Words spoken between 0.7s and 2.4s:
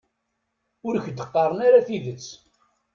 Ur k-d-qqaren ara tidet.